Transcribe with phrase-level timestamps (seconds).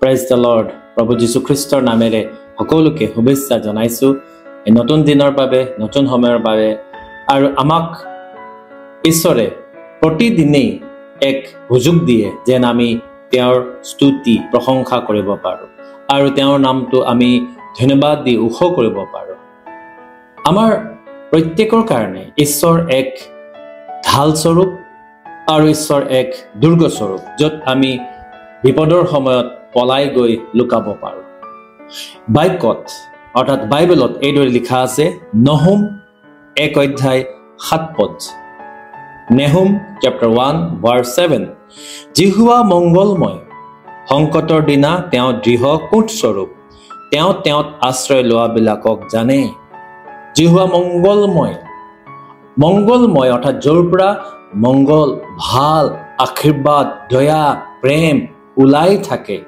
[0.00, 2.20] Prize the lord প্ৰভু যীশুখ্ৰীষ্টৰ নামেৰে
[2.58, 4.12] সকলোকে শুভেচ্ছা জনাইছোঁ।
[4.66, 6.68] এই নতুন দিনৰ বাবে নতুন সময়ৰ বাবে
[7.34, 7.86] আৰু আমাক
[9.10, 9.46] ঈশ্বৰে
[10.00, 10.68] প্ৰতিদিনেই
[11.30, 11.38] এক
[11.68, 12.88] সুযোগ দিয়ে যেন আমি
[13.32, 13.58] তেওঁৰ
[13.90, 15.68] স্তুতি প্ৰশংসা কৰিব পাৰোঁ
[16.14, 17.30] আৰু তেওঁৰ নামটো আমি
[17.78, 19.36] ধন্যবাদ দি ওখ কৰিব পাৰোঁ।
[20.50, 20.70] আমাৰ
[21.30, 23.10] প্ৰত্যেকৰ কাৰণে ঈশ্বৰ এক
[24.06, 24.70] ঢাল স্বৰূপ
[25.54, 26.28] আৰু ঈশ্বৰ এক
[26.62, 27.90] দুৰ্গস্বৰূপ য'ত আমি
[28.64, 29.46] বিপদৰ সময়ত
[29.78, 31.24] পলাই গৈ লুকাব পাৰোঁ।
[32.34, 32.82] বাক্যত
[33.38, 35.04] অৰ্থাৎ বাইবেলত এইদৰে লিখা আছে
[35.48, 35.80] নহুম
[36.64, 37.22] এক অধ্যায়
[37.66, 38.14] সাত পদ।
[39.38, 39.68] নেহুম
[40.02, 41.42] চেপ্টাৰ ওৱান বাৰ ছেভেন
[42.16, 43.38] জিহুৱা মংগলময়
[44.10, 46.50] সংকটৰ দিনা তেওঁ দৃঢ় কোঠস্বৰূপ
[47.10, 49.40] তেওঁ তেওঁত আশ্ৰয় লোৱাবিলাকক জানে।
[50.36, 51.54] জিহুৱা মংগলময়
[52.62, 54.08] মংগলময় অৰ্থাৎ য'ৰ পৰা
[54.64, 55.08] মংগল
[55.44, 55.84] ভাল
[56.24, 57.42] আশীৰ্বাদ দয়া
[57.82, 58.16] প্ৰেম
[58.62, 59.38] ওলাই থাকে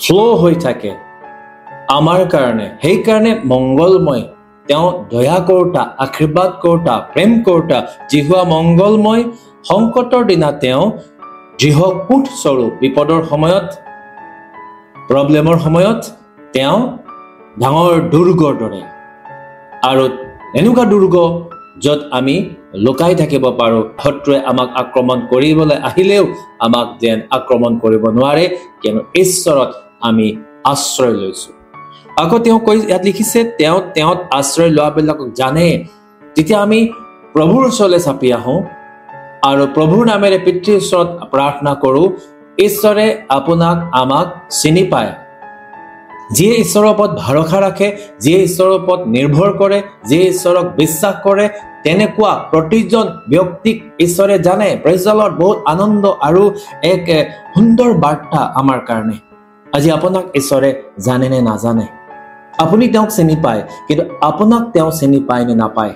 [0.00, 0.90] ফ্ল' হৈ থাকে।
[1.98, 4.22] আমাৰ কাৰণে সেইকাৰণে মংগলময়।
[4.68, 7.78] তেওঁ দয়া কৰোতা আশীৰ্বাদ কৰোতা প্ৰেম কৰোতা
[8.10, 9.22] জিহুৱা মংগলময়।
[9.70, 10.82] সংকটৰ দিনা তেওঁ
[11.60, 13.66] দৃঢ় কোঠ স্বৰূপ বিপদৰ সময়ত
[15.08, 16.00] প্ৰব্লেমৰ সময়ত
[16.54, 16.78] তেওঁ
[17.60, 18.82] ডাঙৰ দুৰ্গৰ দৰে।
[19.88, 20.04] আৰু
[20.58, 21.14] এনেকুৱা দুৰ্গ
[21.80, 22.34] য'ত আমি
[22.74, 26.24] লুকাই থাকিব পাৰোঁ। শত্ৰুৱে আমাক আক্ৰমণ কৰিবলৈ আহিলেও
[26.60, 28.44] আমাক যেন আক্ৰমণ কৰিব নোৱাৰে
[28.80, 31.52] কিয়নো ঈশ্বৰত আমি আশ্ৰয় লৈছোঁ।
[32.22, 35.84] আকৌ তেওঁ কৈ ইয়াত লিখিছে তেওঁ তেওঁত আশ্ৰয় লোৱাবিলাকক জানে।
[36.36, 36.80] যেতিয়া আমি
[37.34, 38.58] প্ৰভুৰ ওচৰলৈ চাপি আহোঁ
[39.42, 42.06] আৰু প্ৰভুৰ নামেৰে পিতৃ ওচৰত প্ৰাৰ্থনা কৰোঁ
[42.58, 45.12] ঈশ্বৰে আপোনাক আমাক চিনি পায়।
[46.36, 47.88] যিয়ে ঈশ্বৰৰ ওপৰত ভৰসা ৰাখে
[48.20, 51.46] যিয়ে ঈশ্বৰৰ ওপৰত নিৰ্ভৰ কৰে যিয়ে ঈশ্বৰক বিশ্বাস কৰে
[51.84, 56.42] তেনেকুৱা প্ৰতিজন ব্যক্তিক ঈশ্বৰে জানে। প্ৰেজলত বহুত আনন্দ আৰু
[56.92, 57.04] এক
[57.54, 59.16] সুন্দৰ বাৰ্তা আমাৰ কাৰণে।
[59.76, 61.86] আজি আপোনাক ঈশ্বৰে জানে নে নাজানে?
[62.58, 65.92] আপুনি তেওঁক চিনি পায় কিন্তু আপোনাক তেওঁ চিনি পায় নে নাপায়?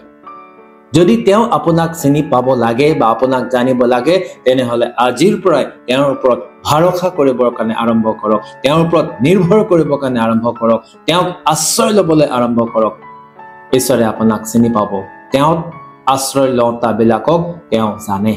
[0.92, 6.38] যদি তেওঁ আপোনাক চিনি পাব লাগে বা আপোনাক জানিব লাগে তেনেহ'লে আজিৰ পৰাই তেওঁৰ ওপৰত
[6.66, 12.26] ভৰসা কৰিবৰ কাৰণে আৰম্ভ কৰক। তেওঁৰ ওপৰত নিৰ্ভৰ কৰিবৰ কাৰণে আৰম্ভ কৰক। তেওঁক আশ্ৰয় ল'বলৈ
[12.26, 12.94] আৰম্ভ কৰক।
[13.74, 15.02] ঈশ্বৰে আপোনাক চিনি পাব।
[15.32, 15.58] তেওঁত
[16.06, 17.40] আশ্ৰয় লওঁতাবিলাকক
[17.70, 18.34] তেওঁ জানে।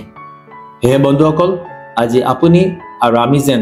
[0.82, 1.58] সেয়ে বন্ধুসকল
[1.98, 2.62] আজি আপুনি
[3.02, 3.62] আৰু আমি যেন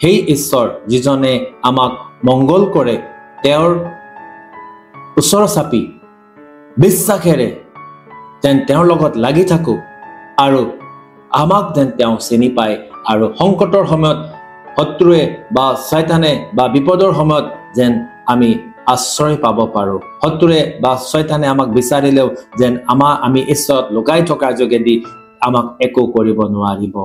[0.00, 1.92] সেই ঈশ্বৰ যিজনে আমাক
[2.24, 2.96] মংগল কৰে
[3.42, 3.72] তেওঁৰ
[5.16, 5.82] ওচৰ চাপি
[6.78, 7.65] বিশ্বাসেৰে
[8.46, 9.78] যেন তেওঁৰ লগত লাগি থাকোঁ
[10.44, 10.60] আৰু
[11.42, 12.74] আমাক যেন তেওঁ চিনি পায়
[13.12, 14.18] আৰু সংকটৰ সময়ত
[14.76, 15.22] শত্ৰুৱে
[15.56, 17.46] বা ছয়তানে বা বিপদৰ সময়ত
[17.76, 17.92] যেন
[18.32, 18.50] আমি
[18.94, 22.28] আশ্ৰয় পাব পাৰোঁ। শত্ৰুৱে বা ছয়তানে আমাক বিচাৰিলেও
[22.60, 24.94] যেন আমাৰ আমি ঈশ্বৰত লুকাই থকাৰ যোগেদি
[25.46, 26.96] আমাক একো কৰিব নোৱাৰিব।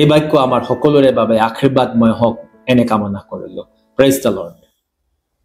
[0.00, 2.34] এই বাক্য আমাৰ সকলোৰে বাবে আশীৰ্বাদময় হওক
[2.70, 3.64] এনে কামনা কৰিলোঁ।
[3.98, 4.61] প্ৰেষ্টালৰ